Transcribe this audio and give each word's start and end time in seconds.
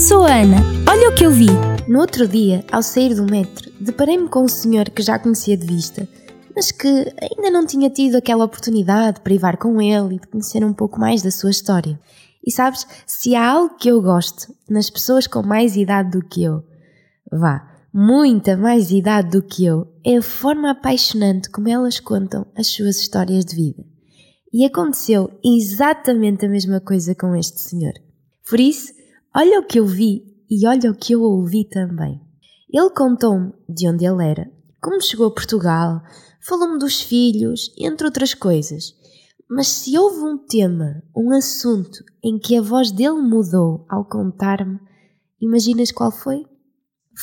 sou 0.00 0.24
a 0.24 0.34
Ana. 0.34 0.56
Olha 0.88 1.10
o 1.10 1.14
que 1.14 1.26
eu 1.26 1.30
vi. 1.30 1.48
No 1.86 2.00
outro 2.00 2.26
dia, 2.26 2.64
ao 2.72 2.82
sair 2.82 3.14
do 3.14 3.30
metro, 3.30 3.70
deparei-me 3.78 4.30
com 4.30 4.44
um 4.44 4.48
senhor 4.48 4.88
que 4.88 5.02
já 5.02 5.18
conhecia 5.18 5.58
de 5.58 5.66
vista, 5.66 6.08
mas 6.56 6.72
que 6.72 6.88
ainda 6.88 7.50
não 7.50 7.66
tinha 7.66 7.90
tido 7.90 8.16
aquela 8.16 8.46
oportunidade 8.46 9.16
de 9.16 9.20
privar 9.20 9.58
com 9.58 9.78
ele 9.78 10.14
e 10.14 10.18
de 10.18 10.26
conhecer 10.26 10.64
um 10.64 10.72
pouco 10.72 10.98
mais 10.98 11.20
da 11.20 11.30
sua 11.30 11.50
história. 11.50 12.00
E 12.42 12.50
sabes, 12.50 12.86
se 13.06 13.34
há 13.34 13.46
algo 13.46 13.76
que 13.76 13.90
eu 13.90 14.00
gosto 14.00 14.50
nas 14.70 14.88
pessoas 14.88 15.26
com 15.26 15.42
mais 15.42 15.76
idade 15.76 16.12
do 16.12 16.26
que 16.26 16.44
eu, 16.44 16.64
vá, 17.30 17.68
muita 17.92 18.56
mais 18.56 18.90
idade 18.90 19.28
do 19.28 19.42
que 19.42 19.66
eu, 19.66 19.86
é 20.02 20.16
a 20.16 20.22
forma 20.22 20.70
apaixonante 20.70 21.50
como 21.50 21.68
elas 21.68 22.00
contam 22.00 22.46
as 22.56 22.68
suas 22.68 22.96
histórias 22.96 23.44
de 23.44 23.54
vida. 23.54 23.84
E 24.50 24.64
aconteceu 24.64 25.30
exatamente 25.44 26.46
a 26.46 26.48
mesma 26.48 26.80
coisa 26.80 27.14
com 27.14 27.36
este 27.36 27.60
senhor. 27.60 27.92
Por 28.48 28.58
isso, 28.58 28.98
olha 29.34 29.60
o 29.60 29.66
que 29.66 29.78
eu 29.78 29.86
vi 29.86 30.24
e 30.50 30.66
olha 30.66 30.90
o 30.90 30.94
que 30.94 31.12
eu 31.12 31.22
ouvi 31.22 31.64
também. 31.64 32.20
Ele 32.72 32.90
contou-me 32.90 33.52
de 33.68 33.88
onde 33.88 34.04
ele 34.04 34.24
era, 34.24 34.50
como 34.80 35.02
chegou 35.02 35.26
a 35.26 35.34
Portugal, 35.34 36.02
falou-me 36.40 36.78
dos 36.78 37.00
filhos, 37.00 37.72
entre 37.78 38.06
outras 38.06 38.34
coisas. 38.34 38.94
Mas 39.48 39.68
se 39.68 39.98
houve 39.98 40.20
um 40.20 40.38
tema, 40.38 41.02
um 41.16 41.32
assunto 41.32 42.04
em 42.22 42.38
que 42.38 42.56
a 42.56 42.62
voz 42.62 42.92
dele 42.92 43.20
mudou 43.20 43.84
ao 43.88 44.04
contar-me, 44.04 44.78
imaginas 45.40 45.90
qual 45.90 46.12
foi? 46.12 46.46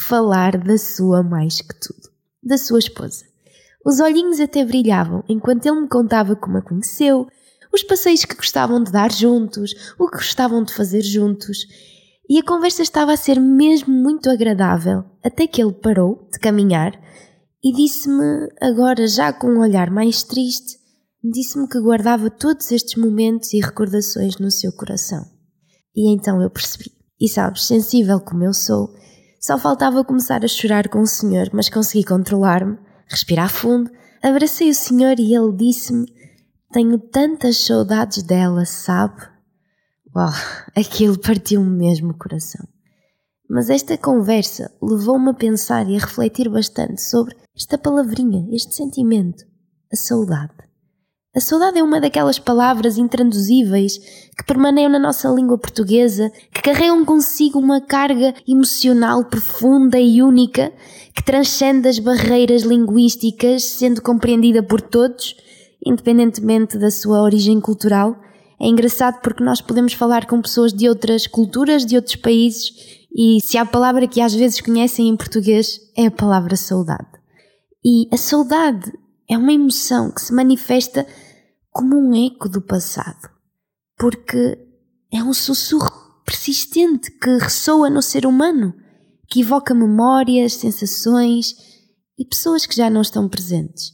Falar 0.08 0.58
da 0.58 0.78
sua 0.78 1.24
mais 1.24 1.62
que 1.62 1.80
tudo, 1.80 2.10
da 2.44 2.58
sua 2.58 2.80
esposa. 2.80 3.26
Os 3.86 4.02
olhinhos 4.02 4.42
até 4.42 4.66
brilhavam 4.66 5.24
enquanto 5.30 5.66
ele 5.66 5.82
me 5.82 5.88
contava 5.88 6.36
como 6.36 6.58
a 6.58 6.62
conheceu, 6.62 7.28
os 7.72 7.84
passeios 7.84 8.26
que 8.26 8.36
gostavam 8.36 8.84
de 8.84 8.92
dar 8.92 9.12
juntos, 9.12 9.94
o 9.98 10.10
que 10.10 10.18
gostavam 10.18 10.64
de 10.64 10.74
fazer 10.74 11.02
juntos. 11.02 11.60
E 12.30 12.38
a 12.40 12.44
conversa 12.44 12.82
estava 12.82 13.14
a 13.14 13.18
ser 13.18 13.40
mesmo 13.40 13.94
muito 13.94 14.30
agradável, 14.30 15.06
até 15.24 15.48
que 15.48 15.62
ele 15.62 15.74
parou 15.74 16.28
de 16.32 16.40
caminhar 16.40 16.92
e 17.64 17.72
disse-me, 17.72 18.50
agora 18.62 19.08
já 19.08 19.34
com 19.34 19.48
um 19.48 19.60
olhar 19.60 19.90
mais 19.90 20.24
triste, 20.24 20.78
disse-me 21.24 21.68
que 21.68 21.80
guardava 21.80 22.30
todos 22.30 22.72
estes 22.72 23.02
momentos 23.02 23.54
e 23.54 23.60
recordações 23.60 24.38
no 24.38 24.52
seu 24.52 24.72
coração. 24.72 25.24
E 25.96 26.14
então 26.14 26.42
eu 26.42 26.50
percebi. 26.50 26.92
E 27.20 27.28
sabes, 27.28 27.66
sensível 27.66 28.20
como 28.20 28.44
eu 28.44 28.54
sou, 28.54 28.94
só 29.42 29.58
faltava 29.58 30.04
começar 30.04 30.44
a 30.44 30.48
chorar 30.48 30.88
com 30.88 31.00
o 31.00 31.08
senhor, 31.08 31.50
mas 31.52 31.70
consegui 31.70 32.04
controlar-me, 32.04 32.78
respirar 33.10 33.50
fundo, 33.50 33.90
abracei 34.22 34.70
o 34.70 34.76
senhor 34.76 35.20
e 35.20 35.34
ele 35.34 35.56
disse-me: 35.56 36.06
Tenho 36.72 37.00
tantas 37.00 37.58
saudades 37.58 38.22
dela, 38.22 38.66
sabe? 38.66 39.37
Uau, 40.18 40.34
aquilo 40.76 41.16
partiu-me 41.20 41.70
mesmo 41.70 42.10
o 42.10 42.18
coração. 42.18 42.68
Mas 43.48 43.70
esta 43.70 43.96
conversa 44.00 44.72
levou-me 44.82 45.30
a 45.30 45.34
pensar 45.36 45.88
e 45.88 45.96
a 45.96 46.00
refletir 46.00 46.50
bastante 46.50 47.04
sobre 47.04 47.36
esta 47.56 47.78
palavrinha, 47.78 48.48
este 48.52 48.74
sentimento, 48.74 49.46
a 49.94 49.96
saudade. 49.96 50.56
A 51.36 51.40
saudade 51.40 51.78
é 51.78 51.84
uma 51.84 52.02
daquelas 52.02 52.40
palavras 52.40 52.98
intraduzíveis 52.98 54.00
que 54.36 54.44
permaneiam 54.44 54.90
na 54.90 54.98
nossa 54.98 55.30
língua 55.30 55.56
portuguesa, 55.56 56.32
que 56.52 56.64
carregam 56.64 57.06
consigo 57.06 57.60
uma 57.60 57.80
carga 57.80 58.34
emocional 58.48 59.24
profunda 59.24 60.00
e 60.00 60.24
única 60.24 60.74
que 61.14 61.24
transcende 61.24 61.88
as 61.88 62.00
barreiras 62.00 62.64
linguísticas, 62.64 63.64
sendo 63.66 64.02
compreendida 64.02 64.64
por 64.64 64.82
todos, 64.82 65.36
independentemente 65.86 66.76
da 66.76 66.90
sua 66.90 67.22
origem 67.22 67.62
cultural. 67.62 68.20
É 68.60 68.68
engraçado 68.68 69.22
porque 69.22 69.44
nós 69.44 69.62
podemos 69.62 69.94
falar 69.94 70.26
com 70.26 70.42
pessoas 70.42 70.74
de 70.74 70.90
outras 70.90 71.28
culturas, 71.28 71.86
de 71.86 71.96
outros 71.96 72.16
países, 72.16 72.72
e 73.16 73.40
se 73.42 73.58
há 73.58 73.66
palavra 73.66 74.08
que 74.08 74.22
às 74.22 74.34
vezes 74.34 74.62
conhecem 74.62 75.08
em 75.10 75.16
português, 75.16 75.80
é 75.96 76.08
a 76.08 76.12
palavra 76.12 76.56
saudade. 76.56 77.10
E 77.86 78.08
a 78.12 78.18
saudade 78.18 78.92
é 79.30 79.38
uma 79.38 79.54
emoção 79.54 80.12
que 80.12 80.22
se 80.22 80.34
manifesta 80.34 81.06
como 81.70 81.96
um 81.96 82.26
eco 82.26 82.50
do 82.50 82.62
passado, 82.62 83.30
porque 83.98 84.58
é 85.12 85.24
um 85.24 85.34
sussurro 85.34 86.22
persistente 86.26 87.12
que 87.12 87.38
ressoa 87.38 87.90
no 87.90 88.02
ser 88.02 88.26
humano, 88.26 88.74
que 89.30 89.42
evoca 89.42 89.74
memórias, 89.74 90.54
sensações 90.54 91.56
e 92.18 92.26
pessoas 92.26 92.66
que 92.66 92.76
já 92.76 92.90
não 92.90 93.02
estão 93.02 93.30
presentes, 93.30 93.94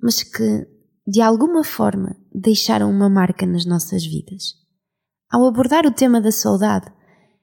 mas 0.00 0.22
que, 0.22 0.66
de 1.06 1.20
alguma 1.20 1.62
forma, 1.62 2.16
deixaram 2.34 2.90
uma 2.90 3.08
marca 3.08 3.46
nas 3.46 3.64
nossas 3.64 4.04
vidas. 4.04 4.54
Ao 5.30 5.46
abordar 5.46 5.86
o 5.86 5.92
tema 5.92 6.20
da 6.20 6.32
saudade, 6.32 6.92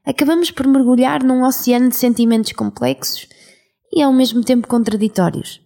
acabamos 0.06 0.52
por 0.52 0.68
mergulhar 0.68 1.24
num 1.24 1.44
oceano 1.44 1.90
de 1.90 1.96
sentimentos 1.96 2.52
complexos 2.52 3.28
e 3.94 4.02
ao 4.02 4.12
mesmo 4.12 4.44
tempo 4.44 4.68
contraditórios. 4.68 5.62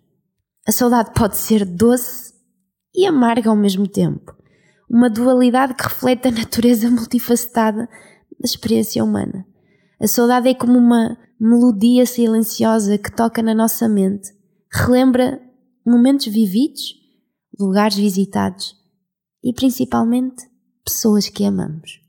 A 0.68 0.72
saudade 0.72 1.12
pode 1.14 1.38
ser 1.38 1.66
doce 1.66 2.34
e 2.94 3.06
amarga 3.06 3.50
ao 3.50 3.56
mesmo 3.56 3.88
tempo. 3.88 4.36
Uma 4.90 5.10
dualidade 5.10 5.74
que 5.74 5.84
reflete 5.84 6.28
a 6.28 6.32
natureza 6.32 6.90
multifacetada 6.90 7.90
da 8.40 8.46
experiência 8.46 9.04
humana. 9.04 9.46
A 10.00 10.08
saudade 10.08 10.50
é 10.50 10.54
como 10.54 10.78
uma 10.78 11.18
melodia 11.40 12.06
silenciosa 12.06 12.98
que 12.98 13.12
toca 13.12 13.42
na 13.42 13.54
nossa 13.54 13.88
mente, 13.88 14.32
relembra 14.72 15.42
momentos 15.86 16.28
vividos, 16.28 16.96
lugares 17.60 17.98
visitados 17.98 18.85
e 19.46 19.54
principalmente 19.54 20.44
pessoas 20.84 21.30
que 21.30 21.46
amamos. 21.46 22.02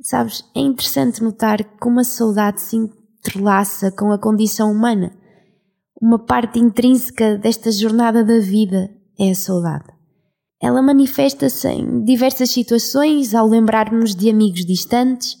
Sabes, 0.00 0.44
é 0.54 0.60
interessante 0.60 1.22
notar 1.22 1.62
como 1.80 1.98
a 1.98 2.04
saudade 2.04 2.62
se 2.62 2.76
entrelaça 2.76 3.90
com 3.90 4.12
a 4.12 4.18
condição 4.18 4.70
humana. 4.70 5.12
Uma 6.00 6.18
parte 6.18 6.60
intrínseca 6.60 7.36
desta 7.36 7.70
jornada 7.72 8.24
da 8.24 8.38
vida 8.38 8.90
é 9.18 9.30
a 9.30 9.34
saudade. 9.34 9.86
Ela 10.60 10.80
manifesta-se 10.80 11.68
em 11.68 12.04
diversas 12.04 12.50
situações, 12.50 13.34
ao 13.34 13.48
lembrarmos 13.48 14.14
de 14.14 14.30
amigos 14.30 14.64
distantes, 14.64 15.36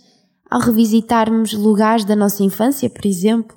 ao 0.50 0.60
revisitarmos 0.60 1.52
lugares 1.52 2.04
da 2.04 2.16
nossa 2.16 2.42
infância, 2.42 2.90
por 2.90 3.06
exemplo, 3.06 3.56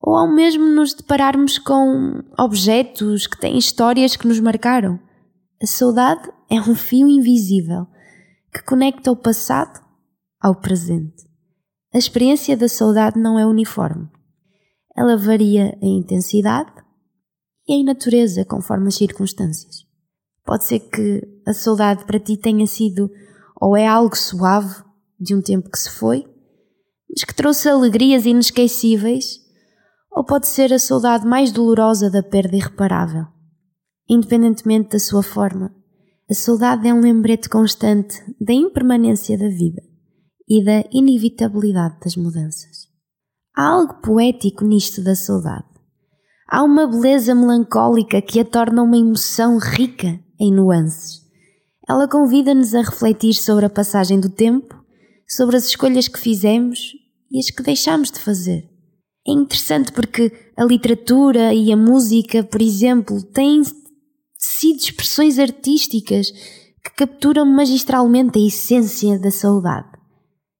ou 0.00 0.16
ao 0.16 0.32
mesmo 0.32 0.64
nos 0.64 0.92
depararmos 0.94 1.58
com 1.58 2.22
objetos 2.38 3.26
que 3.26 3.38
têm 3.38 3.56
histórias 3.56 4.16
que 4.16 4.26
nos 4.26 4.40
marcaram. 4.40 4.98
A 5.62 5.66
saudade 5.66 6.28
é 6.50 6.60
um 6.60 6.74
fio 6.74 7.08
invisível 7.08 7.86
que 8.52 8.62
conecta 8.62 9.10
o 9.10 9.16
passado 9.16 9.80
ao 10.40 10.60
presente. 10.60 11.24
A 11.92 11.98
experiência 11.98 12.56
da 12.56 12.68
saudade 12.68 13.18
não 13.18 13.38
é 13.38 13.46
uniforme. 13.46 14.08
Ela 14.96 15.16
varia 15.16 15.76
em 15.82 15.98
intensidade 15.98 16.72
e 17.68 17.74
em 17.74 17.84
natureza 17.84 18.44
conforme 18.44 18.88
as 18.88 18.94
circunstâncias. 18.94 19.86
Pode 20.44 20.64
ser 20.64 20.80
que 20.80 21.22
a 21.46 21.52
saudade 21.52 22.04
para 22.04 22.20
ti 22.20 22.36
tenha 22.36 22.66
sido 22.66 23.10
ou 23.60 23.76
é 23.76 23.86
algo 23.86 24.16
suave 24.16 24.82
de 25.18 25.34
um 25.34 25.42
tempo 25.42 25.70
que 25.70 25.78
se 25.78 25.90
foi, 25.90 26.24
mas 27.08 27.24
que 27.24 27.34
trouxe 27.34 27.68
alegrias 27.68 28.26
inesquecíveis, 28.26 29.40
ou 30.10 30.24
pode 30.24 30.46
ser 30.46 30.72
a 30.72 30.78
saudade 30.78 31.26
mais 31.26 31.50
dolorosa 31.50 32.10
da 32.10 32.22
perda 32.22 32.56
irreparável. 32.56 33.26
Independentemente 34.08 34.90
da 34.90 34.98
sua 34.98 35.22
forma, 35.22 35.74
a 36.28 36.34
saudade 36.34 36.88
é 36.88 36.92
um 36.92 37.00
lembrete 37.00 37.48
constante 37.48 38.20
da 38.40 38.52
impermanência 38.52 39.38
da 39.38 39.48
vida 39.48 39.80
e 40.48 40.64
da 40.64 40.84
inevitabilidade 40.92 42.00
das 42.02 42.16
mudanças. 42.16 42.88
Há 43.56 43.68
algo 43.68 43.94
poético 44.02 44.64
nisto 44.64 45.02
da 45.02 45.14
saudade. 45.14 45.64
Há 46.48 46.64
uma 46.64 46.86
beleza 46.86 47.32
melancólica 47.32 48.20
que 48.20 48.40
a 48.40 48.44
torna 48.44 48.82
uma 48.82 48.96
emoção 48.96 49.56
rica 49.58 50.18
em 50.38 50.52
nuances. 50.52 51.20
Ela 51.88 52.08
convida-nos 52.08 52.74
a 52.74 52.82
refletir 52.82 53.34
sobre 53.34 53.64
a 53.64 53.70
passagem 53.70 54.18
do 54.18 54.28
tempo, 54.28 54.74
sobre 55.28 55.56
as 55.56 55.66
escolhas 55.66 56.08
que 56.08 56.18
fizemos 56.18 56.92
e 57.30 57.38
as 57.38 57.50
que 57.50 57.62
deixamos 57.62 58.10
de 58.10 58.18
fazer. 58.18 58.68
É 59.26 59.32
interessante 59.32 59.92
porque 59.92 60.32
a 60.56 60.64
literatura 60.64 61.54
e 61.54 61.72
a 61.72 61.76
música, 61.76 62.42
por 62.42 62.60
exemplo, 62.60 63.22
têm 63.22 63.62
sido 64.46 64.78
expressões 64.78 65.38
artísticas 65.38 66.30
que 66.30 66.94
capturam 66.96 67.44
magistralmente 67.44 68.38
a 68.38 68.46
essência 68.46 69.18
da 69.18 69.30
saudade. 69.30 69.88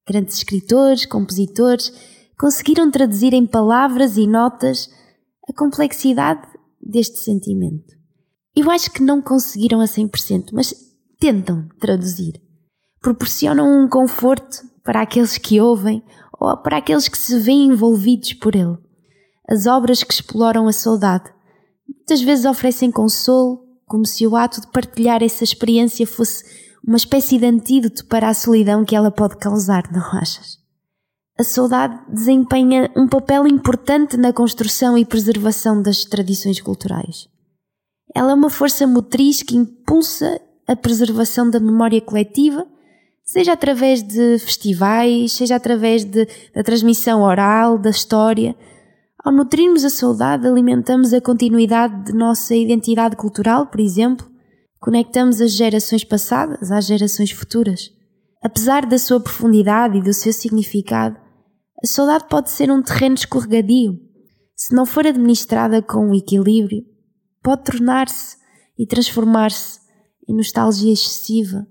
Grandes 0.06 0.36
escritores, 0.36 1.06
compositores 1.06 1.92
conseguiram 2.38 2.90
traduzir 2.90 3.32
em 3.32 3.46
palavras 3.46 4.16
e 4.16 4.26
notas 4.26 4.88
a 5.48 5.52
complexidade 5.52 6.46
deste 6.80 7.18
sentimento. 7.18 7.94
Eu 8.54 8.70
acho 8.70 8.90
que 8.90 9.02
não 9.02 9.20
conseguiram 9.20 9.80
a 9.80 9.84
100%, 9.84 10.50
mas 10.52 10.74
tentam 11.18 11.68
traduzir. 11.80 12.40
Proporcionam 13.00 13.84
um 13.84 13.88
conforto 13.88 14.62
para 14.82 15.02
aqueles 15.02 15.38
que 15.38 15.60
ouvem 15.60 16.02
ou 16.38 16.56
para 16.56 16.78
aqueles 16.78 17.08
que 17.08 17.18
se 17.18 17.38
veem 17.38 17.68
envolvidos 17.68 18.32
por 18.34 18.54
ele. 18.54 18.76
As 19.48 19.66
obras 19.66 20.02
que 20.02 20.12
exploram 20.12 20.66
a 20.66 20.72
saudade 20.72 21.32
muitas 21.88 22.20
vezes 22.20 22.44
oferecem 22.44 22.90
consolo, 22.90 23.65
como 23.86 24.04
se 24.04 24.26
o 24.26 24.36
ato 24.36 24.60
de 24.60 24.66
partilhar 24.68 25.22
essa 25.22 25.44
experiência 25.44 26.06
fosse 26.06 26.44
uma 26.86 26.96
espécie 26.96 27.38
de 27.38 27.46
antídoto 27.46 28.06
para 28.06 28.28
a 28.28 28.34
solidão 28.34 28.84
que 28.84 28.94
ela 28.94 29.10
pode 29.10 29.36
causar, 29.36 29.90
não 29.90 30.02
achas? 30.18 30.66
a 31.38 31.44
saudade 31.44 31.98
desempenha 32.08 32.90
um 32.96 33.06
papel 33.06 33.46
importante 33.46 34.16
na 34.16 34.32
construção 34.32 34.96
e 34.96 35.04
preservação 35.04 35.82
das 35.82 36.04
tradições 36.04 36.60
culturais. 36.60 37.28
Ela 38.14 38.30
é 38.30 38.34
uma 38.34 38.48
força 38.48 38.86
motriz 38.86 39.42
que 39.42 39.54
impulsa 39.54 40.40
a 40.66 40.74
preservação 40.74 41.50
da 41.50 41.60
memória 41.60 42.00
coletiva, 42.00 42.66
seja 43.22 43.52
através 43.52 44.02
de 44.02 44.38
festivais, 44.38 45.32
seja 45.32 45.56
através 45.56 46.04
de, 46.04 46.26
da 46.54 46.62
transmissão 46.62 47.20
oral, 47.22 47.76
da 47.76 47.90
história. 47.90 48.56
Ao 49.26 49.32
nutrirmos 49.32 49.84
a 49.84 49.90
saudade, 49.90 50.46
alimentamos 50.46 51.12
a 51.12 51.20
continuidade 51.20 52.04
de 52.04 52.12
nossa 52.12 52.54
identidade 52.54 53.16
cultural, 53.16 53.66
por 53.66 53.80
exemplo, 53.80 54.24
conectamos 54.78 55.40
as 55.40 55.50
gerações 55.50 56.04
passadas 56.04 56.70
às 56.70 56.86
gerações 56.86 57.32
futuras. 57.32 57.90
Apesar 58.40 58.86
da 58.86 58.96
sua 58.96 59.18
profundidade 59.18 59.98
e 59.98 60.00
do 60.00 60.12
seu 60.12 60.32
significado, 60.32 61.16
a 61.82 61.86
saudade 61.88 62.28
pode 62.28 62.52
ser 62.52 62.70
um 62.70 62.80
terreno 62.80 63.16
escorregadio. 63.16 63.98
Se 64.54 64.72
não 64.72 64.86
for 64.86 65.04
administrada 65.04 65.82
com 65.82 66.14
equilíbrio, 66.14 66.84
pode 67.42 67.64
tornar-se 67.64 68.36
e 68.78 68.86
transformar-se 68.86 69.80
em 70.28 70.36
nostalgia 70.36 70.92
excessiva, 70.92 71.66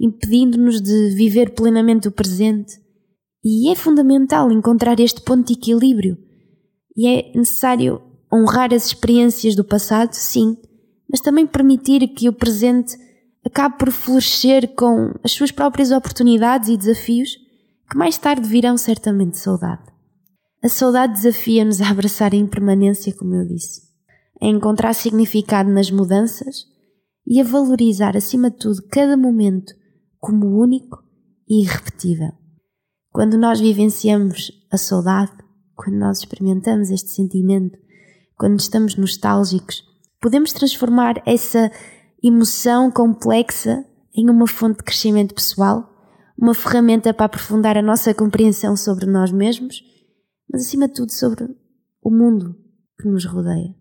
impedindo-nos 0.00 0.80
de 0.80 1.10
viver 1.14 1.50
plenamente 1.50 2.08
o 2.08 2.12
presente. 2.12 2.80
E 3.44 3.70
é 3.70 3.74
fundamental 3.74 4.50
encontrar 4.50 4.98
este 5.00 5.20
ponto 5.20 5.48
de 5.48 5.52
equilíbrio. 5.52 6.24
E 6.96 7.08
é 7.08 7.32
necessário 7.34 8.00
honrar 8.32 8.72
as 8.72 8.86
experiências 8.86 9.54
do 9.54 9.64
passado, 9.64 10.12
sim, 10.12 10.56
mas 11.10 11.20
também 11.20 11.46
permitir 11.46 12.06
que 12.08 12.28
o 12.28 12.32
presente 12.32 12.96
acabe 13.44 13.78
por 13.78 13.90
florescer 13.90 14.74
com 14.74 15.12
as 15.22 15.32
suas 15.32 15.50
próprias 15.50 15.90
oportunidades 15.90 16.68
e 16.68 16.76
desafios 16.76 17.36
que 17.90 17.96
mais 17.96 18.16
tarde 18.16 18.48
virão 18.48 18.76
certamente 18.76 19.36
saudade. 19.38 19.82
A 20.62 20.68
saudade 20.68 21.12
desafia-nos 21.12 21.80
a 21.80 21.90
abraçar 21.90 22.32
a 22.32 22.36
impermanência, 22.36 23.14
como 23.14 23.34
eu 23.34 23.46
disse, 23.46 23.82
a 24.40 24.46
encontrar 24.46 24.94
significado 24.94 25.70
nas 25.70 25.90
mudanças 25.90 26.64
e 27.26 27.40
a 27.40 27.44
valorizar, 27.44 28.16
acima 28.16 28.50
de 28.50 28.56
tudo, 28.56 28.82
cada 28.90 29.16
momento 29.16 29.74
como 30.18 30.58
único 30.58 31.02
e 31.48 31.62
irrepetível. 31.62 32.32
Quando 33.10 33.36
nós 33.36 33.60
vivenciamos 33.60 34.50
a 34.72 34.78
saudade, 34.78 35.43
quando 35.74 35.96
nós 35.96 36.18
experimentamos 36.18 36.90
este 36.90 37.10
sentimento, 37.10 37.78
quando 38.36 38.58
estamos 38.58 38.96
nostálgicos, 38.96 39.84
podemos 40.20 40.52
transformar 40.52 41.22
essa 41.26 41.70
emoção 42.22 42.90
complexa 42.90 43.84
em 44.14 44.30
uma 44.30 44.46
fonte 44.46 44.78
de 44.78 44.84
crescimento 44.84 45.34
pessoal 45.34 45.94
uma 46.36 46.54
ferramenta 46.54 47.14
para 47.14 47.26
aprofundar 47.26 47.76
a 47.76 47.82
nossa 47.82 48.12
compreensão 48.12 48.76
sobre 48.76 49.06
nós 49.06 49.30
mesmos, 49.30 49.82
mas 50.50 50.62
acima 50.62 50.88
de 50.88 50.94
tudo 50.94 51.12
sobre 51.12 51.44
o 52.02 52.10
mundo 52.10 52.56
que 53.00 53.08
nos 53.08 53.24
rodeia. 53.24 53.74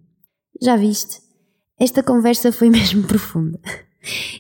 Já 0.62 0.76
viste? 0.76 1.22
Esta 1.80 2.04
conversa 2.04 2.52
foi 2.52 2.70
mesmo 2.72 3.08
profunda 3.08 3.60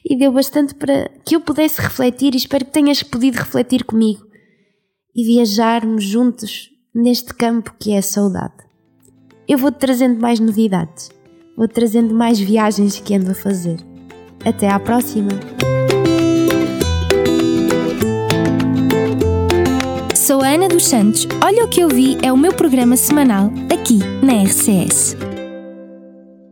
e 0.06 0.17
deu 0.17 0.31
bastante 0.31 0.75
para 0.75 1.09
que 1.25 1.35
eu 1.35 1.41
pudesse 1.41 1.81
refletir 1.81 2.33
e 2.33 2.38
espero 2.38 2.65
que 2.65 2.71
tenhas 2.71 3.01
podido 3.01 3.35
refletir 3.35 3.83
comigo 3.83 4.25
e 5.15 5.25
viajarmos 5.25 6.03
juntos 6.03 6.69
neste 6.94 7.34
campo 7.34 7.74
que 7.80 7.94
é 7.94 7.98
a 7.98 8.01
saudade. 8.01 8.54
Eu 9.48 9.57
vou-te 9.57 9.80
trazendo 9.80 10.19
mais 10.19 10.40
novidades, 10.40 11.10
vou-te 11.57 11.74
trazendo 11.74 12.13
mais 12.13 12.40
viagens 12.40 13.00
que 13.00 13.16
ando 13.16 13.31
a 13.31 13.36
fazer. 13.36 13.78
Até 14.45 14.69
à 14.69 14.80
próxima! 14.80 15.31
Sou 20.16 20.42
a 20.42 20.48
Ana 20.50 20.69
dos 20.69 20.86
Santos. 20.86 21.28
Olha 21.44 21.66
o 21.66 21.68
que 21.68 21.81
eu 21.81 21.90
vi 21.90 22.18
é 22.22 22.31
o 22.31 22.38
meu 22.38 22.54
programa 22.54 22.95
semanal 22.95 23.51
aqui 23.72 24.00
na 24.24 24.44
RCS. 24.44 25.32